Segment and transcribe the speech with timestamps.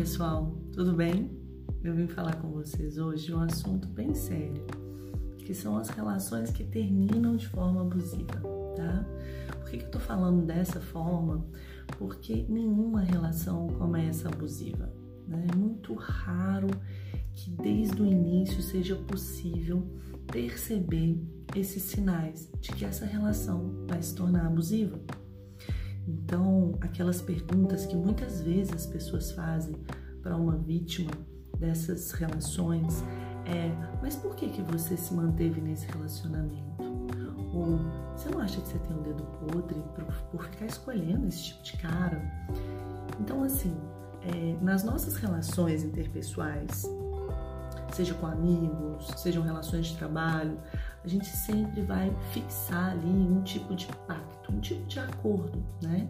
[0.00, 1.30] pessoal, tudo bem?
[1.84, 4.64] Eu vim falar com vocês hoje de um assunto bem sério,
[5.36, 8.40] que são as relações que terminam de forma abusiva,
[8.74, 9.06] tá?
[9.58, 11.44] Por que, que eu tô falando dessa forma?
[11.98, 14.90] Porque nenhuma relação começa abusiva,
[15.28, 15.46] né?
[15.52, 16.68] É muito raro
[17.34, 19.86] que desde o início seja possível
[20.32, 21.22] perceber
[21.54, 24.98] esses sinais de que essa relação vai se tornar abusiva.
[26.10, 29.76] Então, aquelas perguntas que muitas vezes as pessoas fazem
[30.22, 31.10] para uma vítima
[31.58, 33.04] dessas relações
[33.46, 33.70] é:
[34.02, 36.82] mas por que que você se manteve nesse relacionamento?
[37.54, 37.78] Ou
[38.16, 41.62] você não acha que você tem um dedo podre por, por ficar escolhendo esse tipo
[41.62, 42.22] de cara?
[43.20, 43.76] Então, assim,
[44.22, 46.84] é, nas nossas relações interpessoais,
[47.92, 50.58] seja com amigos, sejam relações de trabalho,
[51.04, 56.08] a gente sempre vai fixar ali um tipo de pacto, um tipo de acordo, né?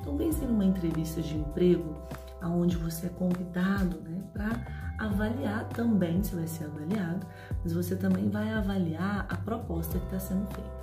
[0.00, 1.96] Então pense numa entrevista de emprego
[2.40, 4.50] aonde você é convidado, né, para
[4.98, 7.26] avaliar também, você vai ser avaliado,
[7.62, 10.82] mas você também vai avaliar a proposta que está sendo feita.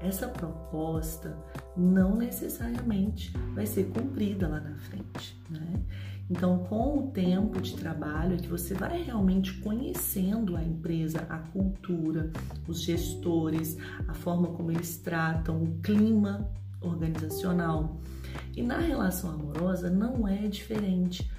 [0.00, 1.36] Essa proposta
[1.76, 5.82] não necessariamente vai ser cumprida lá na frente, né?
[6.28, 11.38] Então, com o tempo de trabalho, é que você vai realmente conhecendo a empresa, a
[11.38, 12.32] cultura,
[12.66, 13.76] os gestores,
[14.08, 18.00] a forma como eles tratam, o clima organizacional.
[18.56, 21.30] E na relação amorosa não é diferente.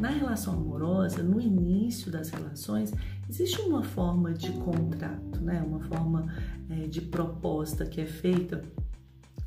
[0.00, 2.92] Na relação amorosa, no início das relações,
[3.28, 5.62] existe uma forma de contrato, né?
[5.62, 6.34] uma forma
[6.70, 8.62] é, de proposta que é feita,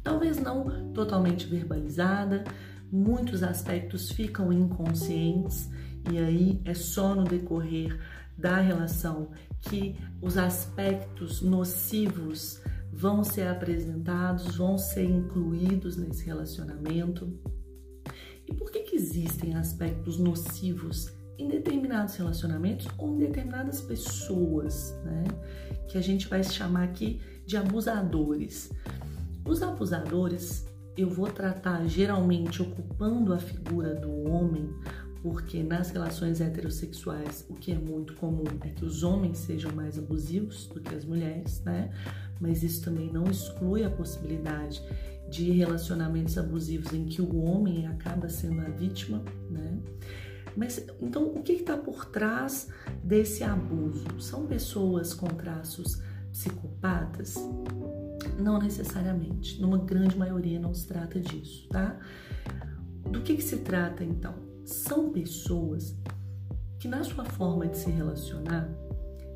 [0.03, 2.45] talvez não totalmente verbalizada,
[2.91, 5.69] muitos aspectos ficam inconscientes
[6.11, 7.99] e aí é só no decorrer
[8.37, 17.31] da relação que os aspectos nocivos vão ser apresentados, vão ser incluídos nesse relacionamento.
[18.47, 25.23] E por que, que existem aspectos nocivos em determinados relacionamentos ou em determinadas pessoas, né?
[25.87, 28.71] Que a gente vai chamar aqui de abusadores.
[29.45, 30.66] Os abusadores
[30.97, 34.73] eu vou tratar geralmente ocupando a figura do homem,
[35.21, 39.97] porque nas relações heterossexuais o que é muito comum é que os homens sejam mais
[39.97, 41.91] abusivos do que as mulheres, né?
[42.39, 44.81] Mas isso também não exclui a possibilidade
[45.29, 49.79] de relacionamentos abusivos em que o homem acaba sendo a vítima, né?
[50.55, 52.69] Mas então o que está por trás
[53.03, 54.05] desse abuso?
[54.19, 57.35] São pessoas com traços psicopatas?
[58.39, 61.99] Não necessariamente, numa grande maioria não se trata disso, tá?
[63.09, 64.33] Do que, que se trata então?
[64.65, 65.95] São pessoas
[66.79, 68.69] que, na sua forma de se relacionar,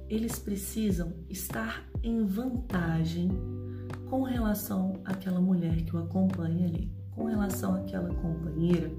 [0.10, 3.30] eles precisam estar em vantagem
[4.10, 8.92] com relação àquela mulher que o acompanha ali, com relação àquela companheira,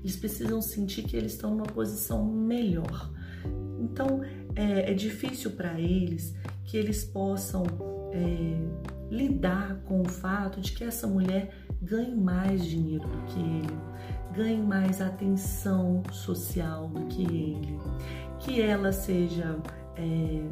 [0.00, 3.12] eles precisam sentir que eles estão numa posição melhor.
[3.78, 4.22] Então
[4.56, 7.64] é, é difícil para eles que eles possam
[8.12, 11.50] é, lidar com o fato de que essa mulher
[11.82, 13.78] ganhe mais dinheiro do que ele,
[14.34, 17.78] ganhe mais atenção social do que ele,
[18.40, 19.58] que ela seja
[19.96, 20.42] é,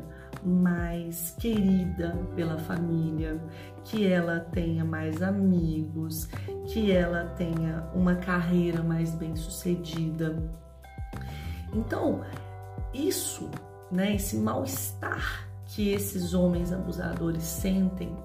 [0.44, 3.40] mais querida pela família,
[3.84, 6.28] que ela tenha mais amigos,
[6.66, 10.42] que ela tenha uma carreira mais bem sucedida.
[11.72, 12.22] Então,
[12.92, 13.50] isso,
[13.90, 18.16] né, esse mal-estar que esses homens abusadores sentem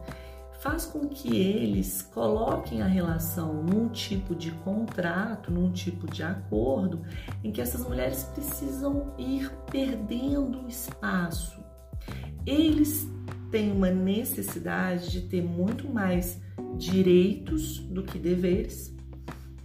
[0.60, 7.02] faz com que eles coloquem a relação num tipo de contrato, num tipo de acordo,
[7.44, 11.64] em que essas mulheres precisam ir perdendo espaço.
[12.46, 13.08] Eles
[13.50, 16.42] têm uma necessidade de ter muito mais
[16.78, 18.94] direitos do que deveres.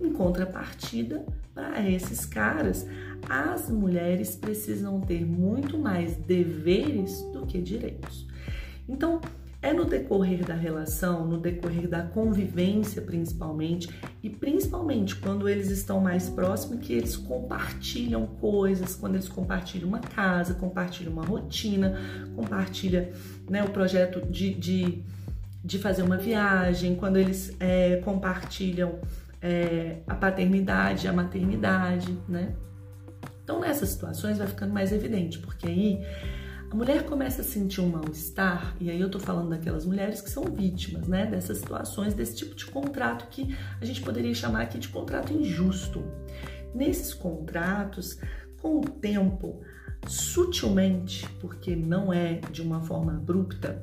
[0.01, 2.87] Em contrapartida, para esses caras,
[3.29, 8.27] as mulheres precisam ter muito mais deveres do que direitos.
[8.89, 9.21] Então,
[9.65, 13.89] é no decorrer da relação, no decorrer da convivência, principalmente,
[14.23, 20.01] e principalmente quando eles estão mais próximos, que eles compartilham coisas, quando eles compartilham uma
[20.01, 21.99] casa, compartilham uma rotina,
[22.37, 23.09] compartilham
[23.49, 25.03] né, o projeto de, de,
[25.65, 28.99] de fazer uma viagem, quando eles é, compartilham
[29.41, 32.55] é, a paternidade, a maternidade, né?
[33.43, 36.05] Então, nessas situações vai ficando mais evidente, porque aí
[36.75, 40.29] a mulher começa a sentir um mal-estar, e aí eu tô falando daquelas mulheres que
[40.29, 44.77] são vítimas, né, dessas situações, desse tipo de contrato que a gente poderia chamar aqui
[44.77, 46.03] de contrato injusto.
[46.75, 48.19] Nesses contratos,
[48.61, 49.63] com o tempo,
[50.09, 53.81] sutilmente, porque não é de uma forma abrupta,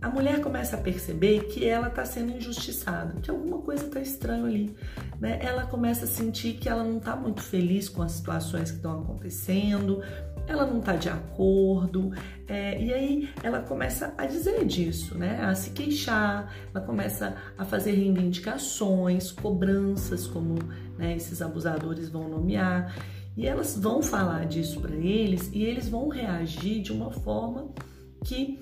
[0.00, 4.44] a mulher começa a perceber que ela está sendo injustiçada, que alguma coisa está estranha
[4.44, 4.76] ali.
[5.20, 5.40] Né?
[5.42, 9.00] Ela começa a sentir que ela não está muito feliz com as situações que estão
[9.00, 10.00] acontecendo,
[10.48, 12.10] ela não está de acordo,
[12.46, 15.38] é, e aí ela começa a dizer disso, né?
[15.42, 20.54] A se queixar, ela começa a fazer reivindicações, cobranças, como
[20.96, 22.96] né, esses abusadores vão nomear,
[23.36, 27.68] e elas vão falar disso para eles e eles vão reagir de uma forma
[28.24, 28.58] que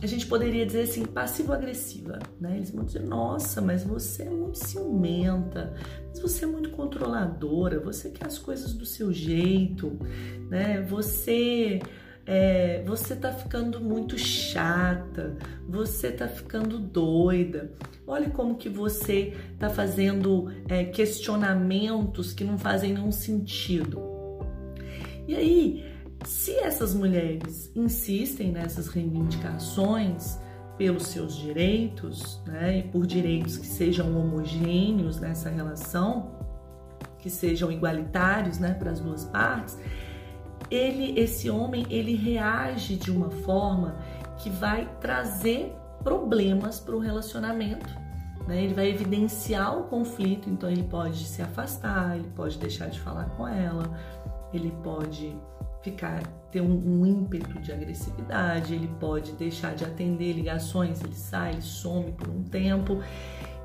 [0.00, 2.56] a gente poderia dizer assim, passivo-agressiva, né?
[2.56, 5.74] Eles vão dizer, nossa, mas você é muito ciumenta,
[6.08, 9.96] mas você é muito controladora, você quer as coisas do seu jeito,
[10.50, 10.82] né?
[10.82, 11.80] Você
[12.26, 15.36] é, você tá ficando muito chata,
[15.68, 17.72] você tá ficando doida.
[18.06, 24.00] Olha como que você tá fazendo é, questionamentos que não fazem nenhum sentido.
[25.26, 25.91] E aí,
[26.24, 30.38] se essas mulheres insistem nessas reivindicações
[30.76, 36.32] pelos seus direitos, né, e por direitos que sejam homogêneos nessa relação,
[37.18, 39.78] que sejam igualitários, né, para as duas partes,
[40.70, 43.96] ele, esse homem, ele reage de uma forma
[44.38, 47.94] que vai trazer problemas para o relacionamento.
[48.46, 48.64] Né?
[48.64, 53.26] Ele vai evidenciar o conflito, então ele pode se afastar, ele pode deixar de falar
[53.36, 53.84] com ela,
[54.52, 55.36] ele pode
[55.82, 61.52] ficar ter um, um, ímpeto de agressividade, ele pode deixar de atender ligações, ele sai,
[61.52, 63.00] ele some por um tempo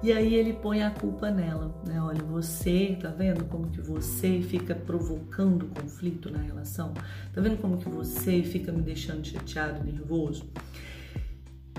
[0.02, 2.00] e aí ele põe a culpa nela, né?
[2.00, 6.94] Olha, você, tá vendo como que você fica provocando conflito na relação?
[7.34, 10.46] Tá vendo como que você fica me deixando chateado, nervoso?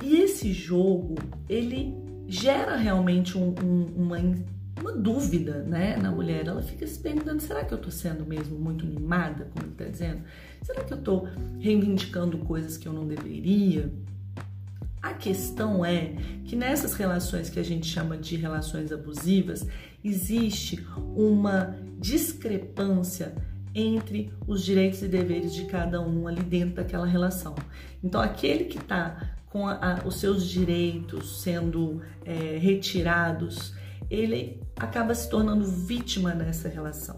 [0.02, 1.14] E esse jogo,
[1.48, 1.94] ele
[2.26, 4.18] gera realmente um, um, uma
[4.80, 6.46] uma dúvida, né, na mulher.
[6.46, 9.84] Ela fica se perguntando: será que eu tô sendo mesmo muito mimada, como ele tá
[9.84, 10.22] dizendo?
[10.62, 11.26] Será que eu tô
[11.58, 13.92] reivindicando coisas que eu não deveria?
[15.00, 16.14] A questão é
[16.44, 19.66] que nessas relações que a gente chama de relações abusivas,
[20.04, 20.84] existe
[21.14, 23.34] uma discrepância
[23.74, 27.54] entre os direitos e deveres de cada um ali dentro daquela relação.
[28.02, 33.72] Então, aquele que está com a, a, os seus direitos sendo é, retirados,
[34.10, 37.16] ele acaba se tornando vítima nessa relação.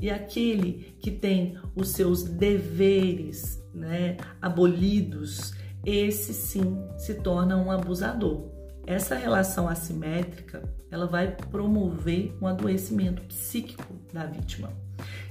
[0.00, 5.52] E aquele que tem os seus deveres né, abolidos,
[5.84, 8.48] esse sim se torna um abusador.
[8.86, 14.72] Essa relação assimétrica, ela vai promover um adoecimento psíquico da vítima.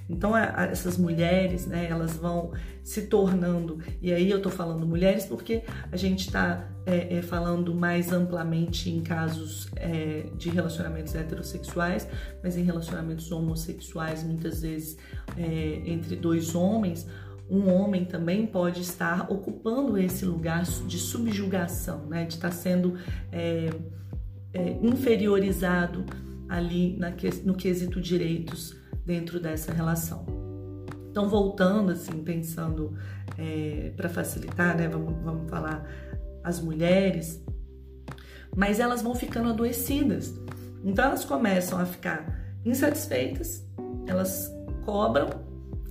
[0.09, 2.51] Então, a, essas mulheres, né, elas vão
[2.83, 7.75] se tornando, e aí eu tô falando mulheres porque a gente está é, é, falando
[7.75, 12.07] mais amplamente em casos é, de relacionamentos heterossexuais,
[12.41, 14.97] mas em relacionamentos homossexuais, muitas vezes
[15.37, 17.05] é, entre dois homens,
[17.47, 22.95] um homem também pode estar ocupando esse lugar de subjugação, né, de estar sendo
[23.31, 23.69] é,
[24.53, 26.05] é, inferiorizado
[26.47, 27.13] ali na,
[27.43, 28.75] no quesito direitos
[29.09, 30.23] dentro dessa relação.
[31.09, 32.95] Então, voltando assim, pensando
[33.39, 34.87] é, para facilitar, né?
[34.87, 35.83] Vamos, vamos falar
[36.43, 37.43] as mulheres,
[38.55, 40.39] mas elas vão ficando adoecidas.
[40.83, 43.67] Então, elas começam a ficar insatisfeitas,
[44.05, 44.53] elas
[44.85, 45.27] cobram,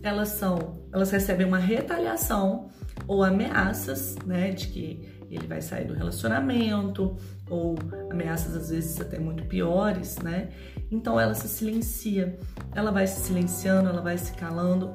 [0.01, 2.71] elas são, elas recebem uma retaliação
[3.09, 7.17] ou ameaças, né, de que ele vai sair do relacionamento,
[7.51, 7.75] ou
[8.11, 10.51] ameaças às vezes até muito piores, né?
[10.91, 12.39] Então ela se silencia,
[12.75, 14.93] ela vai se silenciando, ela vai se calando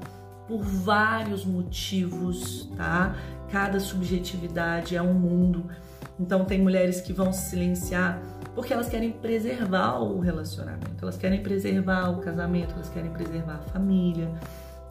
[0.48, 3.16] por vários motivos, tá?
[3.52, 5.70] Cada subjetividade é um mundo.
[6.20, 8.22] Então tem mulheres que vão se silenciar
[8.56, 13.72] porque elas querem preservar o relacionamento, elas querem preservar o casamento, elas querem preservar a
[13.72, 14.30] família.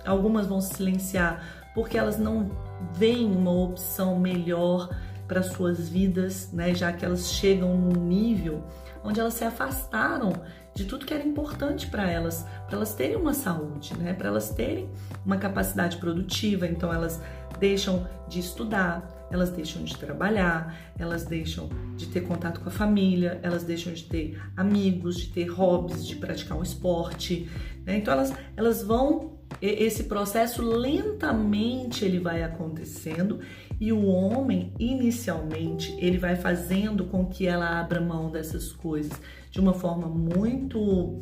[0.04, 2.50] Algumas vão se silenciar porque elas não
[2.92, 4.88] veem uma opção melhor
[5.28, 6.74] para suas vidas, né?
[6.74, 8.64] Já que elas chegam num nível
[9.04, 10.32] onde elas se afastaram
[10.74, 14.12] de tudo que era importante para elas, para elas terem uma saúde, né?
[14.12, 14.88] Para elas terem
[15.24, 17.20] uma capacidade produtiva, então elas
[17.58, 23.38] deixam de estudar, elas deixam de trabalhar, elas deixam de ter contato com a família,
[23.42, 27.48] elas deixam de ter amigos, de ter hobbies, de praticar um esporte,
[27.84, 27.96] né?
[27.96, 33.40] Então elas, elas vão esse processo lentamente ele vai acontecendo
[33.78, 39.12] e o homem inicialmente ele vai fazendo com que ela abra mão dessas coisas
[39.52, 41.20] de uma forma muito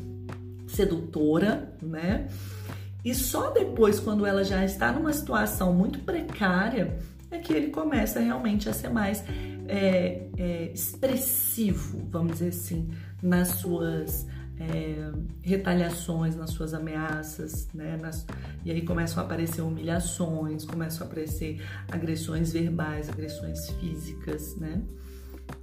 [0.67, 2.29] sedutora, né?
[3.05, 6.97] E só depois, quando ela já está numa situação muito precária,
[7.31, 9.25] é que ele começa realmente a ser mais
[9.67, 12.89] é, é, expressivo, vamos dizer assim,
[13.23, 14.27] nas suas
[14.61, 15.11] é,
[15.43, 17.97] retaliações, nas suas ameaças, né?
[18.01, 18.27] Nas,
[18.65, 21.61] e aí começam a aparecer humilhações, começam a aparecer
[21.91, 24.83] agressões verbais, agressões físicas, né?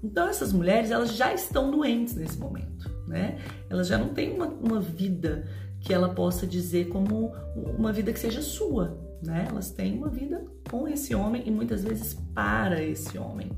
[0.04, 3.40] Então essas mulheres elas já estão doentes nesse momento, né?
[3.70, 5.48] Elas já não têm uma, uma vida
[5.80, 9.48] que ela possa dizer como uma vida que seja sua, né?
[9.50, 13.52] Elas têm uma vida com esse homem e muitas vezes para esse homem.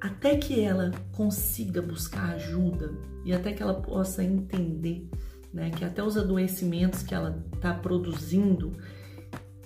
[0.00, 2.92] Até que ela consiga buscar ajuda
[3.24, 5.08] e até que ela possa entender,
[5.50, 8.72] né, que até os adoecimentos que ela está produzindo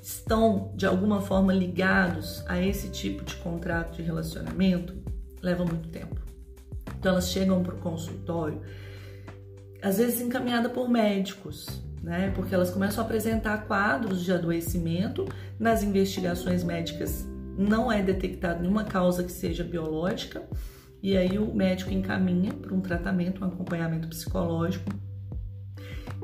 [0.01, 4.95] estão de alguma forma ligados a esse tipo de contrato de relacionamento,
[5.43, 6.17] leva muito tempo.
[6.99, 8.61] Então elas chegam para o consultório,
[9.83, 12.33] às vezes encaminhada por médicos, né?
[12.35, 15.27] Porque elas começam a apresentar quadros de adoecimento
[15.59, 17.27] nas investigações médicas.
[17.57, 20.43] Não é detectada nenhuma causa que seja biológica,
[21.03, 24.91] e aí o médico encaminha para um tratamento, um acompanhamento psicológico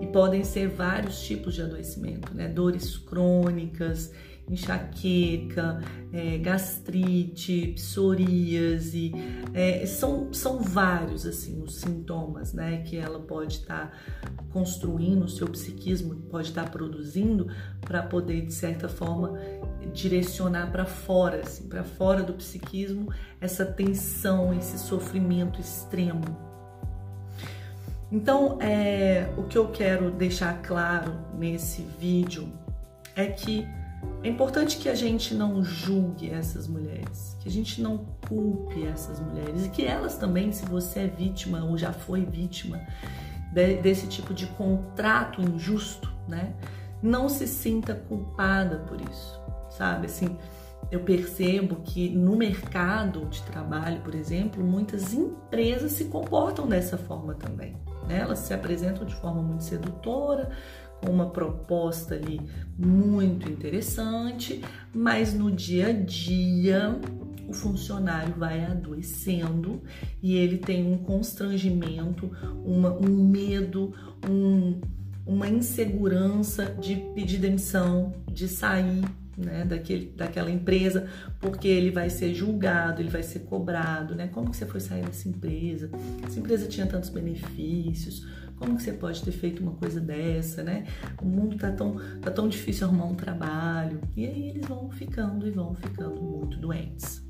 [0.01, 2.49] e podem ser vários tipos de adoecimento, né?
[2.49, 4.13] Dores crônicas,
[4.49, 5.81] enxaqueca,
[6.13, 9.13] é, gastrite, psoríase,
[9.53, 15.29] é, são, são vários assim os sintomas, né, que ela pode estar tá construindo, o
[15.29, 17.49] seu psiquismo pode estar tá produzindo
[17.81, 19.39] para poder de certa forma
[19.93, 26.55] direcionar para fora, assim, para fora do psiquismo essa tensão, esse sofrimento extremo.
[28.11, 32.49] Então, é, o que eu quero deixar claro nesse vídeo
[33.17, 33.67] é que
[34.23, 39.21] é importante que a gente não julgue essas mulheres, que a gente não culpe essas
[39.21, 42.81] mulheres e que elas também, se você é vítima ou já foi vítima
[43.53, 46.55] de, desse tipo de contrato injusto, né,
[47.03, 50.07] não se sinta culpada por isso, sabe?
[50.07, 50.37] Assim,
[50.91, 57.35] eu percebo que no mercado de trabalho, por exemplo, muitas empresas se comportam dessa forma
[57.35, 57.77] também.
[58.07, 58.21] Né?
[58.21, 60.51] Elas se apresentam de forma muito sedutora,
[61.01, 62.41] com uma proposta ali
[62.79, 64.61] muito interessante,
[64.93, 66.99] mas no dia a dia
[67.49, 69.83] o funcionário vai adoecendo
[70.23, 72.31] e ele tem um constrangimento,
[72.65, 73.93] uma, um medo,
[74.29, 74.81] um,
[75.27, 79.03] uma insegurança de pedir demissão, de sair
[79.37, 81.09] né, daquele, daquela empresa,
[81.41, 84.29] porque ele vai ser julgado, ele vai ser cobrado, né?
[84.29, 85.91] Como que você foi sair dessa empresa?
[86.25, 90.87] Essa empresa tinha tantos benefícios, como que você pode ter feito uma coisa dessa, né?
[91.21, 94.01] O mundo tá tão, tá tão difícil arrumar um trabalho.
[94.17, 97.23] E aí eles vão ficando e vão ficando muito doentes.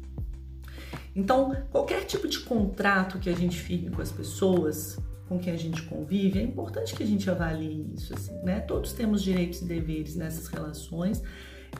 [1.16, 5.57] Então, qualquer tipo de contrato que a gente firme com as pessoas, com quem a
[5.57, 8.61] gente convive, é importante que a gente avalie isso, assim, né?
[8.61, 11.23] Todos temos direitos e deveres nessas relações,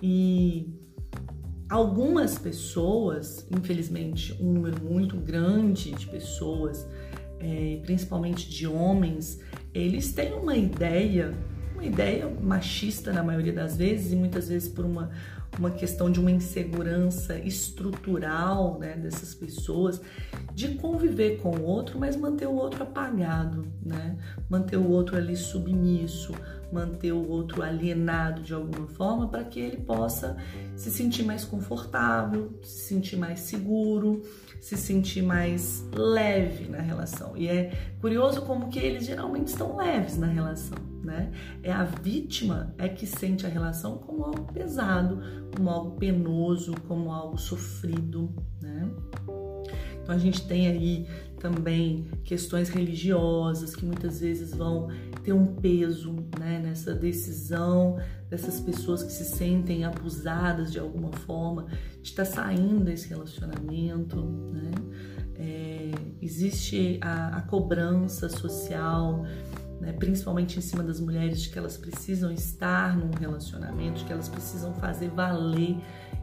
[0.01, 0.73] e
[1.69, 6.87] algumas pessoas, infelizmente, um número muito grande de pessoas,
[7.45, 9.39] é, principalmente de homens,
[9.75, 11.35] eles têm uma ideia,
[11.75, 15.11] uma ideia machista na maioria das vezes, e muitas vezes por uma,
[15.59, 20.01] uma questão de uma insegurança estrutural né, dessas pessoas,
[20.55, 24.17] de conviver com o outro, mas manter o outro apagado, né?
[24.49, 26.33] manter o outro ali submisso,
[26.75, 30.37] manter o outro alienado de alguma forma para que ele possa
[30.75, 34.23] se sentir mais confortável, se sentir mais seguro,
[34.61, 37.37] se sentir mais leve na relação.
[37.37, 41.31] E é curioso como que eles geralmente estão leves na relação, né?
[41.63, 45.21] É a vítima é que sente a relação como algo pesado,
[45.55, 48.91] como algo penoso, como algo sofrido, né?
[50.03, 51.07] Então a gente tem aí
[51.45, 54.89] também questões religiosas que muitas vezes vão
[55.23, 57.99] ter um peso né, nessa decisão
[58.31, 61.67] dessas pessoas que se sentem abusadas de alguma forma
[62.01, 64.17] de estar tá saindo desse relacionamento.
[64.17, 64.71] Né?
[65.37, 65.91] É,
[66.23, 69.27] existe a, a cobrança social
[69.81, 74.13] né, principalmente em cima das mulheres, de que elas precisam estar num relacionamento, de que
[74.13, 75.77] elas precisam fazer valer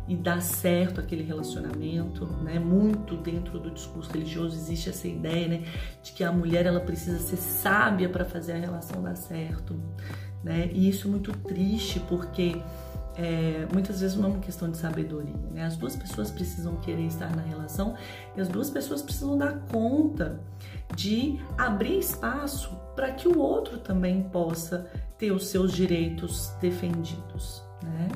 [0.08, 2.60] e dar certo aquele relacionamento, né?
[2.60, 5.63] Muito dentro do discurso religioso existe essa ideia, né,
[6.03, 9.79] de que a mulher ela precisa ser sábia para fazer a relação dar certo,
[10.43, 10.70] né?
[10.74, 12.62] E isso é muito triste porque
[13.15, 15.65] é, muitas vezes não é uma questão de sabedoria, né?
[15.65, 17.96] As duas pessoas precisam querer estar na relação
[18.36, 20.39] e as duas pessoas precisam dar conta
[20.96, 28.08] de abrir espaço para que o outro também possa ter os seus direitos defendidos, né?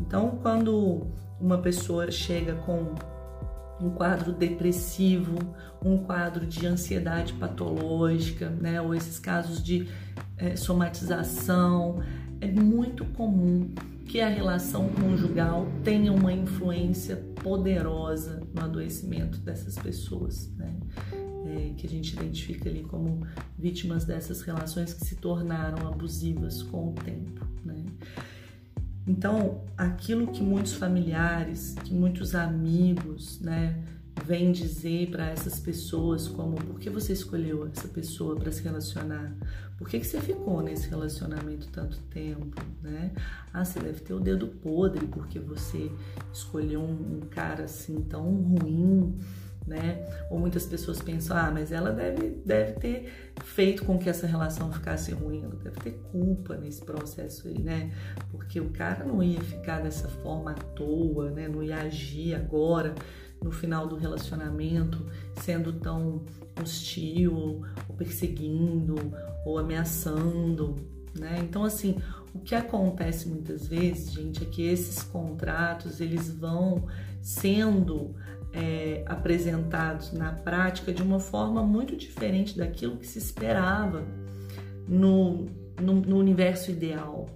[0.00, 1.08] Então, quando
[1.40, 2.94] uma pessoa chega com
[3.80, 5.36] um quadro depressivo,
[5.84, 9.88] um quadro de ansiedade patológica, né, ou esses casos de
[10.36, 12.02] é, somatização,
[12.40, 13.72] é muito comum
[14.08, 20.74] que a relação conjugal tenha uma influência poderosa no adoecimento dessas pessoas, né?
[21.46, 23.26] É, que a gente identifica ali como
[23.58, 27.84] vítimas dessas relações que se tornaram abusivas com o tempo, né?
[29.06, 33.82] Então, aquilo que muitos familiares, que muitos amigos, né,
[34.24, 39.34] vem dizer para essas pessoas como por que você escolheu essa pessoa para se relacionar?
[39.76, 43.12] Por que, que você ficou nesse relacionamento tanto tempo, né?
[43.52, 45.90] Ah, você deve ter o dedo podre porque você
[46.32, 49.16] escolheu um, um cara assim tão ruim,
[49.68, 50.04] né?
[50.30, 53.12] Ou muitas pessoas pensam, ah, mas ela deve, deve ter
[53.44, 57.92] feito com que essa relação ficasse ruim, ela deve ter culpa nesse processo aí, né?
[58.32, 61.46] Porque o cara não ia ficar dessa forma à toa, né?
[61.46, 62.94] Não ia agir agora
[63.42, 65.04] no final do relacionamento
[65.36, 66.22] sendo tão
[66.60, 68.96] hostil, ou perseguindo,
[69.44, 70.76] ou ameaçando,
[71.18, 71.38] né?
[71.40, 71.96] Então, assim,
[72.34, 76.86] o que acontece muitas vezes, gente, é que esses contratos eles vão
[77.20, 78.14] sendo
[78.52, 84.04] é, apresentados na prática de uma forma muito diferente daquilo que se esperava
[84.86, 85.46] no,
[85.80, 87.26] no, no universo ideal.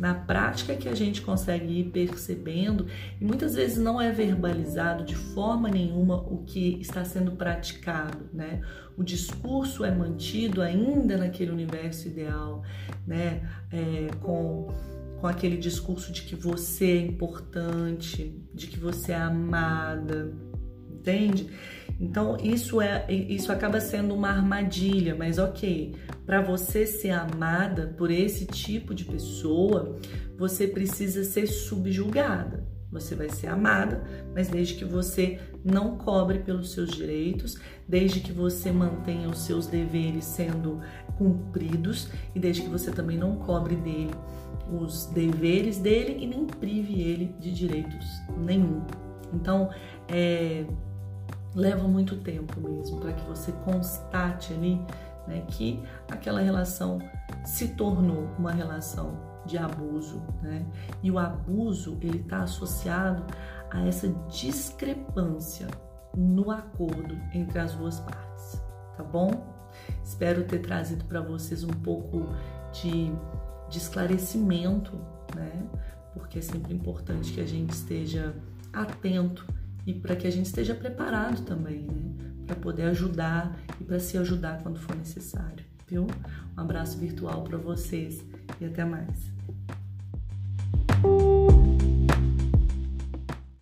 [0.00, 2.86] Na prática que a gente consegue ir percebendo,
[3.20, 8.62] e muitas vezes não é verbalizado de forma nenhuma o que está sendo praticado, né?
[8.96, 12.62] O discurso é mantido ainda naquele universo ideal,
[13.06, 13.42] né?
[13.70, 14.68] É, com
[15.20, 20.32] com aquele discurso de que você é importante, de que você é amada,
[20.90, 21.50] entende?
[22.00, 28.10] Então isso é isso acaba sendo uma armadilha, mas ok, para você ser amada por
[28.10, 29.98] esse tipo de pessoa,
[30.38, 32.66] você precisa ser subjugada.
[32.90, 34.02] Você vai ser amada,
[34.34, 39.68] mas desde que você não cobre pelos seus direitos, desde que você mantenha os seus
[39.68, 40.80] deveres sendo
[41.16, 44.10] cumpridos e desde que você também não cobre dele
[44.72, 48.06] os deveres dele e nem prive ele de direitos
[48.38, 48.82] nenhum.
[49.32, 49.70] Então,
[50.08, 50.64] é,
[51.54, 54.80] leva muito tempo mesmo para que você constate ali
[55.26, 56.98] né, que aquela relação
[57.44, 60.66] se tornou uma relação de abuso, né?
[61.02, 63.24] E o abuso ele está associado
[63.70, 65.66] a essa discrepância
[66.14, 68.62] no acordo entre as duas partes,
[68.96, 69.30] tá bom?
[70.04, 72.26] Espero ter trazido para vocês um pouco
[72.72, 73.12] de
[73.70, 74.96] de esclarecimento,
[75.34, 75.62] né?
[76.12, 78.34] Porque é sempre importante que a gente esteja
[78.72, 79.46] atento
[79.90, 82.14] e para que a gente esteja preparado também, né?
[82.46, 86.06] Para poder ajudar e para se ajudar quando for necessário, viu?
[86.56, 88.24] Um abraço virtual para vocês
[88.60, 89.32] e até mais.